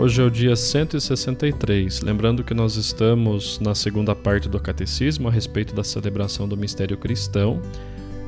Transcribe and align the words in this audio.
Hoje 0.00 0.22
é 0.22 0.24
o 0.24 0.30
dia 0.30 0.54
163. 0.54 2.02
Lembrando 2.02 2.44
que 2.44 2.54
nós 2.54 2.76
estamos 2.76 3.58
na 3.58 3.74
segunda 3.74 4.14
parte 4.14 4.48
do 4.48 4.60
Catecismo 4.60 5.26
a 5.26 5.30
respeito 5.32 5.74
da 5.74 5.82
celebração 5.82 6.46
do 6.46 6.56
mistério 6.56 6.96
cristão, 6.96 7.60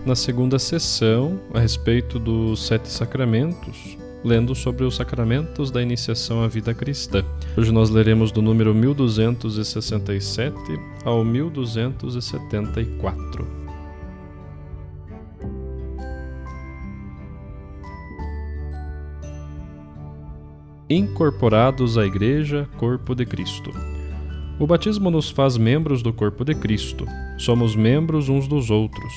na 0.04 0.16
segunda 0.16 0.58
sessão 0.58 1.38
a 1.54 1.60
respeito 1.60 2.18
dos 2.18 2.66
sete 2.66 2.88
sacramentos, 2.88 3.96
lendo 4.24 4.52
sobre 4.52 4.82
os 4.82 4.96
sacramentos 4.96 5.70
da 5.70 5.80
iniciação 5.80 6.42
à 6.42 6.48
vida 6.48 6.74
cristã. 6.74 7.24
Hoje 7.56 7.70
nós 7.70 7.88
leremos 7.88 8.32
do 8.32 8.42
número 8.42 8.74
1267 8.74 10.56
ao 11.04 11.24
1274. 11.24 13.59
Incorporados 20.90 21.96
à 21.96 22.04
Igreja, 22.04 22.68
corpo 22.76 23.14
de 23.14 23.24
Cristo. 23.24 23.70
O 24.58 24.66
batismo 24.66 25.08
nos 25.08 25.30
faz 25.30 25.56
membros 25.56 26.02
do 26.02 26.12
corpo 26.12 26.44
de 26.44 26.52
Cristo. 26.52 27.06
Somos 27.38 27.76
membros 27.76 28.28
uns 28.28 28.48
dos 28.48 28.70
outros. 28.70 29.12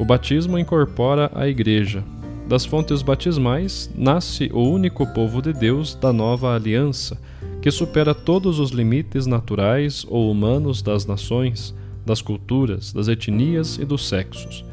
O 0.00 0.04
batismo 0.04 0.58
incorpora 0.58 1.30
a 1.32 1.46
Igreja. 1.46 2.02
Das 2.48 2.64
fontes 2.64 3.02
batismais 3.02 3.88
nasce 3.96 4.50
o 4.52 4.60
único 4.60 5.06
povo 5.14 5.40
de 5.40 5.52
Deus 5.52 5.94
da 5.94 6.12
nova 6.12 6.54
aliança, 6.54 7.16
que 7.62 7.70
supera 7.70 8.12
todos 8.12 8.58
os 8.58 8.70
limites 8.70 9.26
naturais 9.26 10.04
ou 10.08 10.28
humanos 10.30 10.82
das 10.82 11.06
nações, 11.06 11.72
das 12.04 12.20
culturas, 12.20 12.92
das 12.92 13.06
etnias 13.06 13.78
e 13.78 13.84
dos 13.84 14.08
sexos 14.08 14.64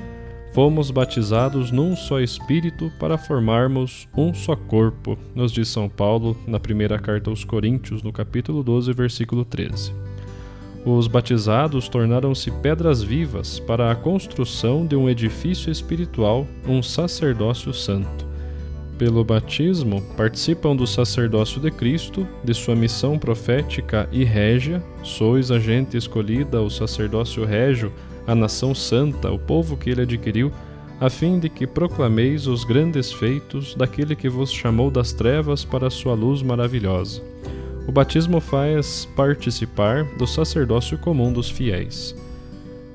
fomos 0.54 0.92
batizados 0.92 1.72
num 1.72 1.96
só 1.96 2.20
Espírito 2.20 2.92
para 3.00 3.18
formarmos 3.18 4.08
um 4.16 4.34
só 4.34 4.56
corpo, 4.56 5.18
nos 5.34 5.52
diz 5.52 5.68
São 5.68 5.90
Paulo 5.90 6.38
na 6.46 6.60
primeira 6.60 7.00
carta 7.00 7.30
aos 7.30 7.44
Coríntios, 7.44 8.04
no 8.04 8.14
capítulo 8.14 8.64
12, 8.64 8.94
versículo 8.94 9.44
13. 9.44 9.92
Os 10.86 11.08
batizados 11.08 11.90
tornaram-se 11.90 12.52
pedras 12.52 13.02
vivas 13.02 13.60
para 13.60 13.90
a 13.90 13.96
construção 13.96 14.86
de 14.86 14.96
um 14.96 15.10
edifício 15.10 15.72
espiritual, 15.72 16.46
um 16.68 16.84
sacerdócio 16.84 17.74
santo. 17.74 18.28
Pelo 18.98 19.24
batismo, 19.24 20.02
participam 20.16 20.76
do 20.76 20.86
sacerdócio 20.86 21.60
de 21.60 21.72
Cristo, 21.72 22.28
de 22.44 22.54
sua 22.54 22.76
missão 22.76 23.18
profética 23.18 24.08
e 24.12 24.24
régia, 24.24 24.84
sois 25.02 25.50
a 25.50 25.58
gente 25.58 25.98
escolhida, 25.98 26.62
o 26.62 26.70
sacerdócio 26.70 27.44
régio, 27.44 27.92
a 28.26 28.34
nação 28.34 28.74
santa, 28.74 29.32
o 29.32 29.40
povo 29.40 29.76
que 29.76 29.90
ele 29.90 30.02
adquiriu, 30.02 30.52
a 31.00 31.10
fim 31.10 31.40
de 31.40 31.50
que 31.50 31.68
proclameis 31.68 32.48
os 32.48 32.64
grandes 32.64 33.12
feitos 33.12 33.76
daquele 33.76 34.16
que 34.16 34.30
vos 34.30 34.52
chamou 34.52 34.90
das 34.90 35.12
trevas 35.12 35.66
para 35.66 35.88
a 35.88 35.92
sua 35.92 36.14
luz 36.14 36.42
maravilhosa. 36.42 37.22
O 37.88 37.92
batismo 37.92 38.40
faz 38.40 39.06
participar 39.16 40.06
do 40.18 40.26
sacerdócio 40.26 40.98
comum 40.98 41.34
dos 41.34 41.50
fiéis. 41.50 42.16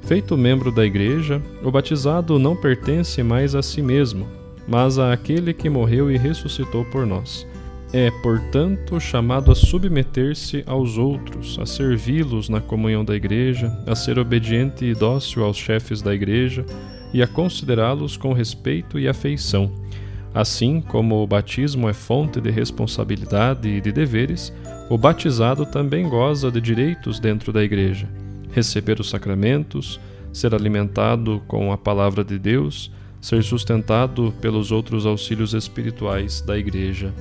Feito 0.02 0.38
membro 0.38 0.72
da 0.72 0.86
Igreja, 0.86 1.42
o 1.62 1.70
batizado 1.70 2.38
não 2.38 2.56
pertence 2.56 3.22
mais 3.22 3.54
a 3.54 3.62
si 3.62 3.82
mesmo, 3.82 4.26
mas 4.66 4.98
a 4.98 5.12
aquele 5.12 5.52
que 5.52 5.68
morreu 5.68 6.10
e 6.10 6.16
ressuscitou 6.16 6.84
por 6.86 7.06
nós. 7.06 7.46
É, 7.90 8.10
portanto, 8.22 9.00
chamado 9.00 9.50
a 9.50 9.54
submeter-se 9.54 10.62
aos 10.66 10.98
outros, 10.98 11.58
a 11.58 11.64
servi-los 11.64 12.50
na 12.50 12.60
comunhão 12.60 13.02
da 13.02 13.16
Igreja, 13.16 13.72
a 13.86 13.94
ser 13.94 14.18
obediente 14.18 14.84
e 14.84 14.94
dócil 14.94 15.42
aos 15.42 15.56
chefes 15.56 16.02
da 16.02 16.14
Igreja 16.14 16.66
e 17.14 17.22
a 17.22 17.26
considerá-los 17.26 18.16
com 18.16 18.34
respeito 18.34 18.98
e 18.98 19.08
afeição. 19.08 19.72
Assim 20.34 20.82
como 20.82 21.22
o 21.22 21.26
batismo 21.26 21.88
é 21.88 21.94
fonte 21.94 22.42
de 22.42 22.50
responsabilidade 22.50 23.66
e 23.66 23.80
de 23.80 23.90
deveres, 23.90 24.52
o 24.90 24.98
batizado 24.98 25.64
também 25.64 26.06
goza 26.06 26.50
de 26.50 26.60
direitos 26.60 27.18
dentro 27.18 27.54
da 27.54 27.64
Igreja: 27.64 28.06
receber 28.52 29.00
os 29.00 29.08
sacramentos, 29.08 29.98
ser 30.30 30.54
alimentado 30.54 31.42
com 31.48 31.72
a 31.72 31.78
palavra 31.78 32.22
de 32.22 32.38
Deus, 32.38 32.92
ser 33.18 33.42
sustentado 33.42 34.32
pelos 34.42 34.70
outros 34.70 35.06
auxílios 35.06 35.54
espirituais 35.54 36.42
da 36.42 36.58
Igreja. 36.58 37.14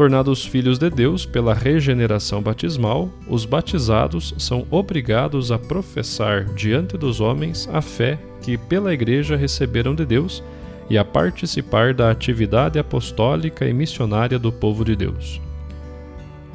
Tornados 0.00 0.46
filhos 0.46 0.78
de 0.78 0.88
Deus 0.88 1.26
pela 1.26 1.52
regeneração 1.52 2.40
batismal, 2.40 3.10
os 3.28 3.44
batizados 3.44 4.34
são 4.38 4.66
obrigados 4.70 5.52
a 5.52 5.58
professar 5.58 6.46
diante 6.54 6.96
dos 6.96 7.20
homens 7.20 7.68
a 7.70 7.82
fé 7.82 8.18
que 8.40 8.56
pela 8.56 8.94
Igreja 8.94 9.36
receberam 9.36 9.94
de 9.94 10.06
Deus 10.06 10.42
e 10.88 10.96
a 10.96 11.04
participar 11.04 11.92
da 11.92 12.10
atividade 12.10 12.78
apostólica 12.78 13.68
e 13.68 13.74
missionária 13.74 14.38
do 14.38 14.50
povo 14.50 14.86
de 14.86 14.96
Deus. 14.96 15.38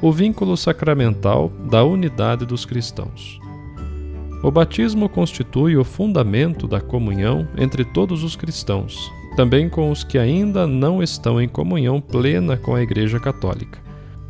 O 0.02 0.12
vínculo 0.12 0.58
sacramental 0.58 1.52
da 1.70 1.84
unidade 1.84 2.48
dos 2.48 2.66
cristãos. 2.66 3.40
O 4.46 4.52
batismo 4.52 5.10
constitui 5.10 5.76
o 5.76 5.84
fundamento 5.84 6.68
da 6.68 6.80
comunhão 6.80 7.48
entre 7.58 7.84
todos 7.84 8.24
os 8.24 8.36
cristãos, 8.36 9.12
também 9.36 9.68
com 9.68 9.90
os 9.90 10.04
que 10.04 10.20
ainda 10.20 10.68
não 10.68 11.02
estão 11.02 11.42
em 11.42 11.48
comunhão 11.48 12.00
plena 12.00 12.56
com 12.56 12.76
a 12.76 12.84
Igreja 12.84 13.20
Católica. 13.20 13.80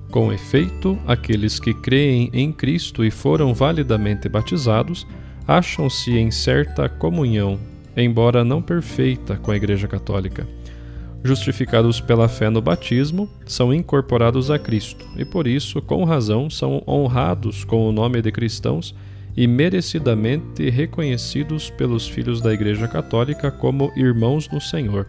Com 0.10 0.32
efeito, 0.32 0.98
aqueles 1.06 1.60
que 1.60 1.74
creem 1.74 2.30
em 2.32 2.50
Cristo 2.50 3.04
e 3.04 3.12
foram 3.12 3.54
validamente 3.54 4.30
batizados 4.30 5.06
acham-se 5.46 6.18
em 6.18 6.32
certa 6.32 6.88
comunhão, 6.88 7.60
embora 7.98 8.42
não 8.46 8.62
perfeita, 8.62 9.36
com 9.36 9.52
a 9.52 9.58
Igreja 9.58 9.86
Católica. 9.86 10.48
Justificados 11.26 12.00
pela 12.00 12.30
fé 12.30 12.50
no 12.50 12.62
batismo, 12.62 13.30
são 13.46 13.74
incorporados 13.74 14.50
a 14.50 14.58
Cristo 14.58 15.06
e, 15.18 15.26
por 15.26 15.46
isso, 15.46 15.82
com 15.82 16.06
razão, 16.06 16.50
são 16.50 16.82
honrados 16.88 17.66
com 17.66 17.86
o 17.86 17.92
nome 17.92 18.22
de 18.22 18.32
cristãos 18.32 18.96
e 19.36 19.48
merecidamente 19.48 20.70
reconhecidos 20.70 21.70
pelos 21.70 22.08
filhos 22.08 22.40
da 22.42 22.54
Igreja 22.54 22.88
Católica 22.88 23.52
como 23.52 23.92
irmãos 23.96 24.50
no 24.50 24.62
Senhor. 24.62 25.08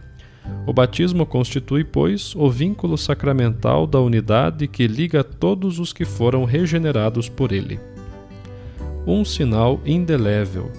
O 0.67 0.73
batismo 0.73 1.25
constitui, 1.25 1.85
pois, 1.85 2.35
o 2.35 2.51
vínculo 2.51 2.99
sacramental 2.99 3.87
da 3.87 4.01
unidade 4.01 4.67
que 4.67 4.87
liga 4.87 5.23
todos 5.23 5.79
os 5.79 5.93
que 5.93 6.05
foram 6.05 6.45
regenerados 6.45 7.29
por 7.29 7.53
ele. 7.53 7.79
Um 9.07 9.25
sinal 9.25 9.81
indelével. 9.85 10.71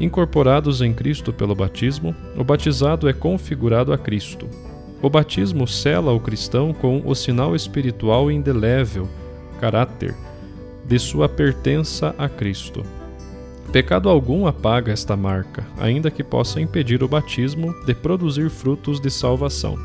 Incorporados 0.00 0.80
em 0.80 0.92
Cristo 0.92 1.32
pelo 1.32 1.54
batismo, 1.54 2.14
o 2.36 2.42
batizado 2.42 3.08
é 3.08 3.12
configurado 3.12 3.92
a 3.92 3.98
Cristo. 3.98 4.48
O 5.02 5.08
batismo 5.08 5.66
sela 5.66 6.12
o 6.12 6.20
cristão 6.20 6.72
com 6.72 7.02
o 7.04 7.14
sinal 7.14 7.54
espiritual 7.54 8.30
indelével, 8.30 9.08
caráter, 9.60 10.14
de 10.90 10.98
sua 10.98 11.28
pertença 11.28 12.12
a 12.18 12.28
Cristo. 12.28 12.82
Pecado 13.70 14.08
algum 14.08 14.48
apaga 14.48 14.92
esta 14.92 15.16
marca, 15.16 15.64
ainda 15.78 16.10
que 16.10 16.24
possa 16.24 16.60
impedir 16.60 17.00
o 17.04 17.08
batismo 17.08 17.72
de 17.86 17.94
produzir 17.94 18.50
frutos 18.50 18.98
de 18.98 19.08
salvação. 19.08 19.78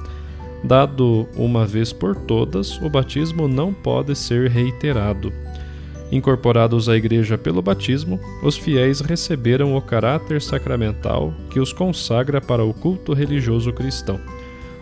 Dado 0.64 1.28
uma 1.36 1.64
vez 1.64 1.94
por 1.94 2.16
todas, 2.16 2.82
o 2.82 2.90
batismo 2.90 3.48
não 3.48 3.72
pode 3.72 4.16
ser 4.16 4.50
reiterado. 4.50 5.32
Incorporados 6.12 6.90
à 6.90 6.98
Igreja 6.98 7.38
pelo 7.38 7.62
batismo, 7.62 8.20
os 8.42 8.58
fiéis 8.58 9.00
receberam 9.00 9.78
o 9.78 9.82
caráter 9.84 10.42
sacramental 10.42 11.32
que 11.52 11.60
os 11.60 11.72
consagra 11.72 12.42
para 12.42 12.66
o 12.66 12.74
culto 12.74 13.14
religioso 13.14 13.72
cristão. 13.72 14.20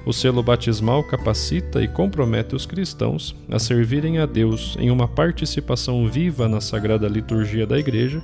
O 0.05 0.11
selo 0.11 0.43
batismal 0.43 1.01
capacita 1.03 1.81
e 1.81 1.87
compromete 1.87 2.55
os 2.55 2.65
cristãos 2.65 3.35
a 3.49 3.57
servirem 3.57 4.19
a 4.19 4.25
Deus 4.25 4.75
em 4.77 4.91
uma 4.91 5.07
participação 5.07 6.05
viva 6.07 6.49
na 6.49 6.59
sagrada 6.59 7.07
liturgia 7.07 7.65
da 7.65 7.79
Igreja 7.79 8.21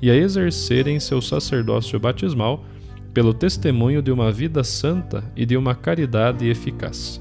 e 0.00 0.10
a 0.10 0.16
exercerem 0.16 0.98
seu 0.98 1.20
sacerdócio 1.20 2.00
batismal 2.00 2.64
pelo 3.12 3.34
testemunho 3.34 4.00
de 4.00 4.10
uma 4.10 4.32
vida 4.32 4.64
santa 4.64 5.22
e 5.36 5.44
de 5.44 5.56
uma 5.56 5.74
caridade 5.74 6.48
eficaz. 6.48 7.20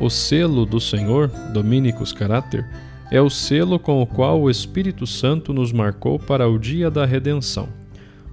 O 0.00 0.08
selo 0.08 0.64
do 0.64 0.80
Senhor, 0.80 1.28
Dominicus 1.52 2.12
Caráter, 2.12 2.66
é 3.10 3.20
o 3.20 3.28
selo 3.28 3.78
com 3.78 4.00
o 4.00 4.06
qual 4.06 4.40
o 4.40 4.48
Espírito 4.48 5.06
Santo 5.06 5.52
nos 5.52 5.72
marcou 5.72 6.18
para 6.18 6.48
o 6.48 6.58
dia 6.58 6.90
da 6.90 7.04
redenção. 7.04 7.68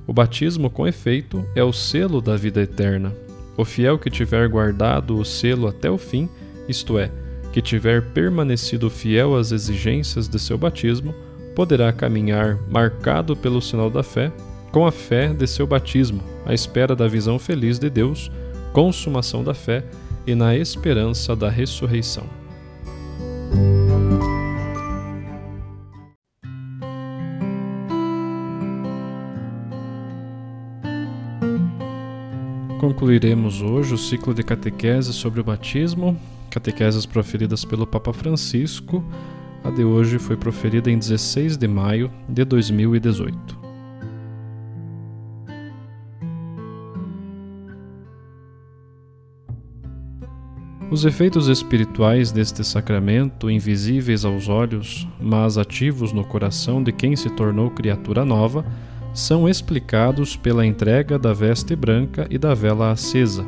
O 0.07 0.13
batismo, 0.13 0.69
com 0.69 0.88
efeito, 0.88 1.45
é 1.56 1.63
o 1.63 1.74
selo 1.74 2.22
da 2.22 2.38
vida 2.38 2.62
eterna. 2.62 3.13
O 3.60 3.66
fiel 3.66 4.00
que 4.00 4.10
tiver 4.10 4.48
guardado 4.48 5.18
o 5.18 5.26
selo 5.26 5.68
até 5.68 5.92
o 5.92 5.98
fim, 5.98 6.30
isto 6.66 6.98
é, 6.98 7.12
que 7.52 7.62
tiver 7.62 8.02
permanecido 8.14 8.90
fiel 8.90 9.36
às 9.36 9.52
exigências 9.52 10.30
de 10.30 10.40
seu 10.40 10.58
batismo, 10.58 11.14
poderá 11.58 11.92
caminhar 11.92 12.58
marcado 12.70 13.36
pelo 13.36 13.62
sinal 13.62 13.90
da 13.90 14.02
fé, 14.02 14.32
com 14.72 14.88
a 14.88 14.94
fé 14.94 15.34
de 15.34 15.46
seu 15.46 15.68
batismo, 15.68 16.24
à 16.46 16.54
espera 16.54 16.96
da 16.96 17.06
visão 17.06 17.38
feliz 17.38 17.78
de 17.78 17.90
Deus, 17.90 18.32
consumação 18.72 19.44
da 19.44 19.54
fé 19.54 19.84
e 20.26 20.34
na 20.34 20.56
esperança 20.56 21.36
da 21.36 21.50
ressurreição. 21.50 22.38
Concluiremos 33.10 33.64
hoje 33.64 33.96
o 33.96 33.98
ciclo 33.98 34.36
de 34.36 34.44
catequeses 34.44 35.16
sobre 35.16 35.42
o 35.42 35.44
batismo, 35.44 36.16
catequeses 36.48 37.08
proferidas 37.08 37.66
pelo 37.66 37.88
Papa 37.88 38.14
Francisco. 38.14 39.04
A 39.64 39.72
de 39.72 39.84
hoje 39.84 40.20
foi 40.20 40.38
proferida 40.38 40.92
em 40.92 41.00
16 41.00 41.58
de 41.58 41.68
maio 41.68 42.12
de 42.30 42.46
2018. 42.46 43.58
Os 50.92 51.04
efeitos 51.04 51.48
espirituais 51.48 52.32
deste 52.32 52.64
sacramento, 52.64 53.50
invisíveis 53.50 54.24
aos 54.24 54.48
olhos, 54.48 55.08
mas 55.20 55.58
ativos 55.58 56.14
no 56.14 56.24
coração 56.24 56.84
de 56.84 56.92
quem 56.92 57.16
se 57.16 57.32
tornou 57.32 57.72
criatura 57.72 58.24
nova, 58.24 58.64
são 59.14 59.48
explicados 59.50 60.36
pela 60.36 60.66
entrega 60.66 61.18
da 61.18 61.34
veste 61.34 61.76
branca 61.76 62.28
e 62.30 62.38
da 62.38 62.54
vela 62.54 62.92
acesa. 62.92 63.46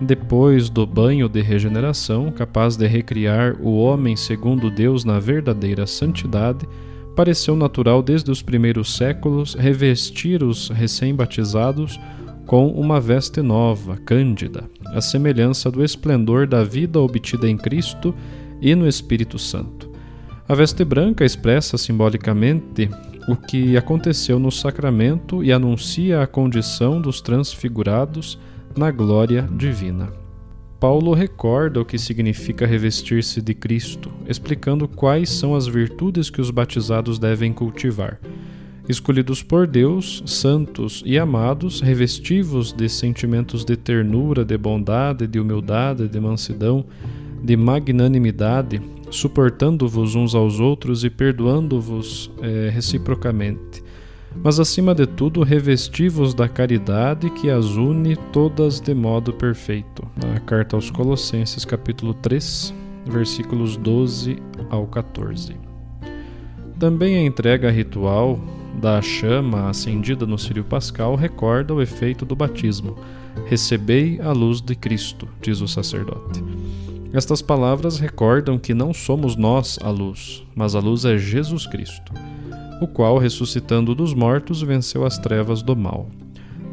Depois 0.00 0.70
do 0.70 0.86
banho 0.86 1.28
de 1.28 1.42
regeneração, 1.42 2.30
capaz 2.30 2.76
de 2.76 2.86
recriar 2.86 3.56
o 3.60 3.76
homem 3.76 4.16
segundo 4.16 4.70
Deus 4.70 5.04
na 5.04 5.18
verdadeira 5.18 5.86
santidade, 5.86 6.66
pareceu 7.16 7.56
natural 7.56 8.00
desde 8.00 8.30
os 8.30 8.40
primeiros 8.40 8.96
séculos 8.96 9.54
revestir 9.54 10.42
os 10.44 10.68
recém-batizados 10.68 11.98
com 12.46 12.68
uma 12.68 13.00
veste 13.00 13.42
nova, 13.42 13.96
cândida, 13.96 14.64
à 14.94 15.00
semelhança 15.00 15.70
do 15.70 15.82
esplendor 15.84 16.46
da 16.46 16.62
vida 16.62 17.00
obtida 17.00 17.48
em 17.48 17.56
Cristo 17.56 18.14
e 18.62 18.74
no 18.74 18.88
Espírito 18.88 19.36
Santo. 19.36 19.90
A 20.48 20.54
veste 20.54 20.84
branca 20.84 21.24
expressa 21.24 21.76
simbolicamente 21.76 22.88
o 23.28 23.36
que 23.36 23.76
aconteceu 23.76 24.38
no 24.38 24.50
sacramento 24.50 25.44
e 25.44 25.52
anuncia 25.52 26.22
a 26.22 26.26
condição 26.26 26.98
dos 26.98 27.20
transfigurados 27.20 28.38
na 28.74 28.90
glória 28.90 29.46
divina. 29.54 30.10
Paulo 30.80 31.12
recorda 31.12 31.80
o 31.80 31.84
que 31.84 31.98
significa 31.98 32.66
revestir-se 32.66 33.42
de 33.42 33.52
Cristo, 33.52 34.10
explicando 34.26 34.88
quais 34.88 35.28
são 35.28 35.54
as 35.54 35.66
virtudes 35.66 36.30
que 36.30 36.40
os 36.40 36.50
batizados 36.50 37.18
devem 37.18 37.52
cultivar. 37.52 38.18
Escolhidos 38.88 39.42
por 39.42 39.66
Deus, 39.66 40.22
santos 40.24 41.02
e 41.04 41.18
amados, 41.18 41.82
revestivos 41.82 42.72
de 42.72 42.88
sentimentos 42.88 43.62
de 43.62 43.76
ternura, 43.76 44.42
de 44.42 44.56
bondade, 44.56 45.26
de 45.26 45.38
humildade, 45.38 46.08
de 46.08 46.18
mansidão, 46.18 46.86
de 47.42 47.56
magnanimidade, 47.56 48.80
suportando-vos 49.10 50.14
uns 50.14 50.34
aos 50.34 50.60
outros 50.60 51.04
e 51.04 51.10
perdoando-vos 51.10 52.30
é, 52.40 52.70
reciprocamente. 52.70 53.82
Mas 54.42 54.60
acima 54.60 54.94
de 54.94 55.06
tudo, 55.06 55.42
revesti-vos 55.42 56.34
da 56.34 56.48
caridade 56.48 57.30
que 57.30 57.50
as 57.50 57.64
une 57.76 58.16
todas 58.32 58.80
de 58.80 58.94
modo 58.94 59.32
perfeito. 59.32 60.06
Na 60.16 60.38
carta 60.40 60.76
aos 60.76 60.90
Colossenses, 60.90 61.64
capítulo 61.64 62.14
3, 62.14 62.74
versículos 63.06 63.76
12 63.76 64.36
ao 64.70 64.86
14. 64.86 65.56
Também 66.78 67.16
a 67.16 67.22
entrega 67.22 67.70
ritual 67.70 68.38
da 68.80 69.02
chama 69.02 69.68
acendida 69.68 70.24
no 70.24 70.38
Sírio 70.38 70.62
Pascal 70.62 71.16
recorda 71.16 71.74
o 71.74 71.82
efeito 71.82 72.24
do 72.24 72.36
batismo. 72.36 72.96
Recebei 73.46 74.20
a 74.20 74.30
luz 74.32 74.60
de 74.60 74.76
Cristo, 74.76 75.28
diz 75.40 75.60
o 75.60 75.66
sacerdote. 75.66 76.42
Estas 77.12 77.40
palavras 77.40 77.98
recordam 77.98 78.58
que 78.58 78.74
não 78.74 78.92
somos 78.92 79.34
nós 79.34 79.78
a 79.82 79.88
luz, 79.88 80.44
mas 80.54 80.74
a 80.74 80.78
luz 80.78 81.06
é 81.06 81.16
Jesus 81.16 81.66
Cristo, 81.66 82.12
o 82.82 82.86
qual, 82.86 83.16
ressuscitando 83.16 83.94
dos 83.94 84.12
mortos, 84.12 84.60
venceu 84.60 85.06
as 85.06 85.16
trevas 85.16 85.62
do 85.62 85.74
mal. 85.74 86.10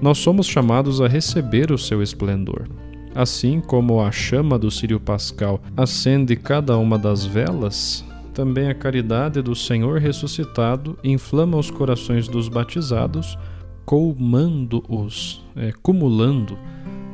Nós 0.02 0.18
somos 0.18 0.46
chamados 0.46 1.00
a 1.00 1.08
receber 1.08 1.72
o 1.72 1.78
seu 1.78 2.04
esplendor. 2.04 2.68
Assim 3.16 3.62
como 3.62 4.02
a 4.02 4.12
chama 4.12 4.60
do 4.60 4.70
Sírio 4.70 5.00
Pascal 5.00 5.62
acende 5.78 6.36
cada 6.36 6.78
uma 6.78 7.00
das 7.00 7.26
velas, 7.26 8.04
também 8.34 8.68
a 8.68 8.76
caridade 8.76 9.42
do 9.42 9.56
Senhor 9.56 10.02
ressuscitado 10.02 11.00
inflama 11.02 11.58
os 11.58 11.72
corações 11.72 12.28
dos 12.28 12.50
batizados, 12.50 13.38
colmando-os, 13.86 15.42
é, 15.56 15.72
cumulando 15.82 16.58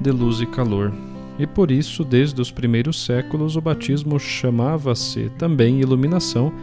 de 0.01 0.09
luz 0.09 0.41
e 0.41 0.47
calor 0.47 0.91
e 1.41 1.47
por 1.47 1.71
isso, 1.71 2.03
desde 2.03 2.39
os 2.39 2.51
primeiros 2.51 3.03
séculos, 3.03 3.55
o 3.55 3.61
batismo 3.61 4.19
chamava-se 4.19 5.31
também 5.39 5.81
iluminação, 5.81 6.53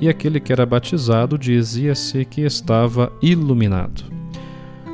e 0.00 0.08
aquele 0.08 0.40
que 0.40 0.50
era 0.50 0.64
batizado 0.64 1.36
dizia-se 1.36 2.24
que 2.24 2.40
estava 2.40 3.12
iluminado. 3.20 4.04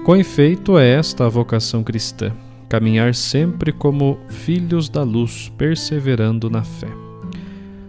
Com 0.05 0.17
efeito, 0.17 0.77
é 0.77 0.91
esta 0.91 1.25
a 1.25 1.29
vocação 1.29 1.85
cristã: 1.85 2.33
caminhar 2.69 3.15
sempre 3.15 3.71
como 3.71 4.19
filhos 4.29 4.89
da 4.89 5.05
luz, 5.05 5.53
perseverando 5.57 6.51
na 6.51 6.65
fé. 6.65 6.89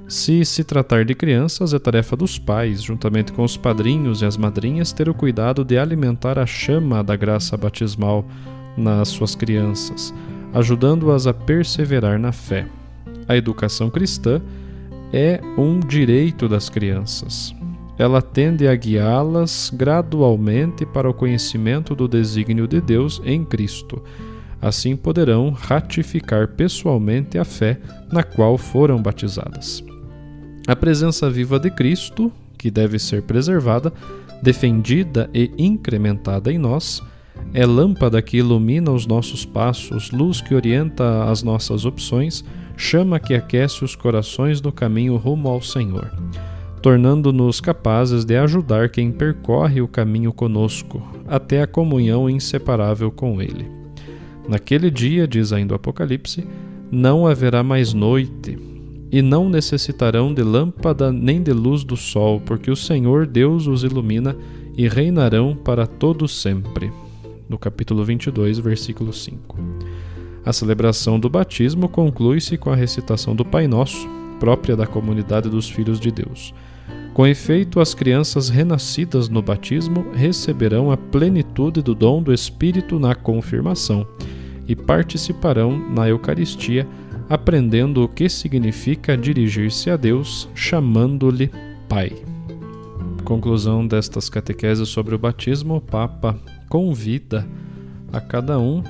Se 0.07 0.45
se 0.45 0.63
tratar 0.63 1.03
de 1.03 1.15
crianças, 1.15 1.73
é 1.73 1.79
tarefa 1.79 2.15
dos 2.15 2.37
pais, 2.37 2.83
juntamente 2.83 3.33
com 3.33 3.43
os 3.43 3.57
padrinhos 3.57 4.21
e 4.21 4.25
as 4.25 4.37
madrinhas, 4.37 4.93
ter 4.93 5.09
o 5.09 5.15
cuidado 5.15 5.65
de 5.65 5.79
alimentar 5.79 6.37
a 6.37 6.45
chama 6.45 7.03
da 7.03 7.15
graça 7.15 7.57
batismal 7.57 8.23
nas 8.77 9.07
suas 9.07 9.33
crianças 9.33 10.13
ajudando-as 10.53 11.27
a 11.27 11.33
perseverar 11.33 12.19
na 12.19 12.31
fé. 12.31 12.67
A 13.27 13.35
educação 13.35 13.89
cristã 13.89 14.41
é 15.13 15.39
um 15.57 15.79
direito 15.79 16.47
das 16.47 16.69
crianças. 16.69 17.53
Ela 17.97 18.21
tende 18.21 18.67
a 18.67 18.75
guiá-las 18.75 19.71
gradualmente 19.73 20.85
para 20.85 21.09
o 21.09 21.13
conhecimento 21.13 21.93
do 21.93 22.07
desígnio 22.07 22.67
de 22.67 22.79
Deus 22.79 23.21
em 23.25 23.43
Cristo. 23.43 24.01
Assim 24.61 24.95
poderão 24.95 25.51
ratificar 25.51 26.47
pessoalmente 26.49 27.37
a 27.37 27.45
fé 27.45 27.79
na 28.11 28.23
qual 28.23 28.57
foram 28.57 29.01
batizadas. 29.01 29.83
A 30.67 30.75
presença 30.75 31.29
viva 31.29 31.59
de 31.59 31.69
Cristo, 31.71 32.31
que 32.57 32.69
deve 32.69 32.99
ser 32.99 33.23
preservada, 33.23 33.91
defendida 34.41 35.29
e 35.33 35.51
incrementada 35.57 36.51
em 36.51 36.57
nós, 36.57 37.01
é 37.53 37.65
lâmpada 37.65 38.21
que 38.21 38.37
ilumina 38.37 38.91
os 38.91 39.07
nossos 39.07 39.45
passos, 39.45 40.11
luz 40.11 40.39
que 40.39 40.53
orienta 40.53 41.23
as 41.25 41.41
nossas 41.41 41.85
opções, 41.85 42.43
chama 42.77 43.19
que 43.19 43.33
aquece 43.33 43.83
os 43.83 43.95
corações 43.95 44.61
no 44.61 44.71
caminho 44.71 45.17
rumo 45.17 45.49
ao 45.49 45.61
Senhor, 45.61 46.11
tornando-nos 46.81 47.59
capazes 47.59 48.23
de 48.23 48.37
ajudar 48.37 48.89
quem 48.89 49.11
percorre 49.11 49.81
o 49.81 49.87
caminho 49.87 50.31
conosco, 50.31 51.01
até 51.27 51.61
a 51.61 51.67
comunhão 51.67 52.29
inseparável 52.29 53.11
com 53.11 53.41
Ele. 53.41 53.67
Naquele 54.47 54.89
dia, 54.89 55.27
diz 55.27 55.51
ainda 55.51 55.73
o 55.73 55.75
Apocalipse, 55.75 56.45
não 56.91 57.27
haverá 57.27 57.63
mais 57.63 57.93
noite, 57.93 58.57
e 59.11 59.23
não 59.23 59.49
necessitarão 59.49 60.33
de 60.33 60.43
lâmpada 60.43 61.11
nem 61.11 61.41
de 61.41 61.51
luz 61.51 61.83
do 61.83 61.97
sol, 61.97 62.39
porque 62.39 62.69
o 62.69 62.75
Senhor 62.75 63.25
Deus 63.25 63.65
os 63.65 63.83
ilumina 63.83 64.35
e 64.77 64.87
reinarão 64.87 65.55
para 65.55 65.87
todo 65.87 66.27
sempre 66.27 66.91
no 67.49 67.57
capítulo 67.57 68.05
22, 68.05 68.59
versículo 68.59 69.11
5. 69.11 69.57
A 70.45 70.53
celebração 70.53 71.19
do 71.19 71.29
batismo 71.29 71.89
conclui-se 71.89 72.57
com 72.57 72.69
a 72.69 72.75
recitação 72.75 73.35
do 73.35 73.43
Pai 73.43 73.67
Nosso, 73.67 74.07
própria 74.39 74.75
da 74.75 74.85
comunidade 74.87 75.49
dos 75.49 75.67
filhos 75.67 75.99
de 75.99 76.11
Deus. 76.11 76.53
Com 77.13 77.27
efeito, 77.27 77.79
as 77.79 77.93
crianças 77.93 78.47
renascidas 78.47 79.27
no 79.27 79.41
batismo 79.41 80.05
receberão 80.13 80.91
a 80.91 80.95
plenitude 80.95 81.81
do 81.81 81.93
dom 81.93 82.21
do 82.21 82.31
Espírito 82.31 82.99
na 82.99 83.15
confirmação, 83.15 84.07
e 84.67 84.75
participarão 84.75 85.77
na 85.89 86.07
Eucaristia, 86.07 86.87
aprendendo 87.27 88.03
o 88.03 88.07
que 88.07 88.29
significa 88.29 89.17
dirigir-se 89.17 89.89
a 89.89 89.97
Deus, 89.97 90.47
chamando-lhe 90.53 91.51
Pai. 91.89 92.13
Conclusão 93.25 93.85
destas 93.85 94.29
catequeses 94.29 94.87
sobre 94.87 95.15
o 95.15 95.19
batismo, 95.19 95.81
Papa 95.81 96.39
convida 96.69 97.45
a 98.13 98.21
cada 98.21 98.59
um, 98.59 98.83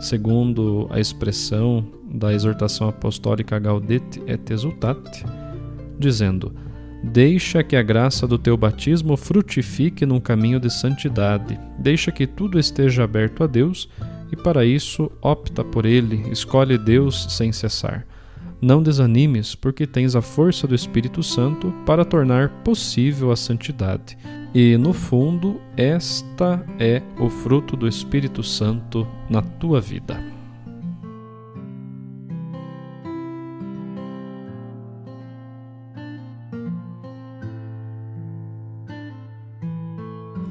segundo 0.00 0.88
a 0.90 1.00
expressão 1.00 1.86
da 2.12 2.34
exortação 2.34 2.88
apostólica 2.88 3.58
Gaudete 3.58 4.20
et 4.26 4.50
Exultate, 4.50 5.24
dizendo: 5.98 6.52
Deixa 7.02 7.62
que 7.62 7.76
a 7.76 7.82
graça 7.82 8.26
do 8.26 8.38
teu 8.38 8.56
batismo 8.56 9.16
frutifique 9.16 10.04
num 10.04 10.20
caminho 10.20 10.60
de 10.60 10.70
santidade. 10.70 11.58
Deixa 11.78 12.12
que 12.12 12.26
tudo 12.26 12.58
esteja 12.58 13.04
aberto 13.04 13.42
a 13.42 13.46
Deus 13.46 13.88
e 14.30 14.36
para 14.36 14.64
isso 14.64 15.10
opta 15.20 15.64
por 15.64 15.84
ele, 15.84 16.30
escolhe 16.30 16.76
Deus 16.78 17.26
sem 17.30 17.52
cessar. 17.52 18.06
Não 18.60 18.80
desanimes, 18.80 19.56
porque 19.56 19.86
tens 19.86 20.14
a 20.14 20.22
força 20.22 20.68
do 20.68 20.74
Espírito 20.74 21.22
Santo 21.22 21.72
para 21.84 22.04
tornar 22.04 22.48
possível 22.62 23.32
a 23.32 23.36
santidade. 23.36 24.16
E, 24.54 24.76
no 24.76 24.92
fundo, 24.92 25.58
esta 25.76 26.64
é 26.78 27.02
o 27.18 27.30
fruto 27.30 27.74
do 27.74 27.88
Espírito 27.88 28.42
Santo 28.42 29.08
na 29.30 29.40
tua 29.40 29.80
vida. 29.80 30.22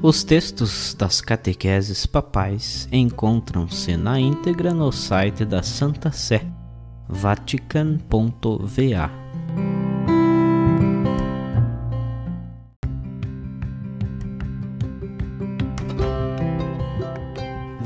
Os 0.02 0.24
textos 0.24 0.96
das 0.98 1.20
catequeses 1.20 2.06
papais 2.06 2.88
encontram-se 2.90 3.96
na 3.96 4.18
íntegra 4.18 4.74
no 4.74 4.90
site 4.90 5.44
da 5.44 5.62
Santa 5.62 6.10
Sé, 6.10 6.44
vatican.va. 7.08 9.21